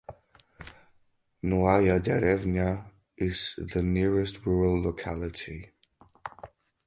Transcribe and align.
Noaya 1.43 1.99
Derevnya 2.01 2.89
is 3.15 3.53
the 3.71 3.83
nearest 3.83 4.43
rural 4.47 4.81
locality. 4.81 5.73